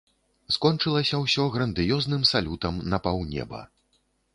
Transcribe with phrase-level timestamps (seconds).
[0.55, 3.67] Скончылася ўсё грандыёзным салютам на паўнеба.